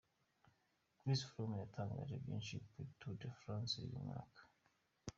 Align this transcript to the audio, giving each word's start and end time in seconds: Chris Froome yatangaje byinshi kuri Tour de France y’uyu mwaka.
Chris 0.97 1.19
Froome 1.29 1.55
yatangaje 1.63 2.15
byinshi 2.23 2.53
kuri 2.69 2.89
Tour 2.99 3.15
de 3.21 3.29
France 3.39 3.73
y’uyu 3.77 3.99
mwaka. 4.07 4.41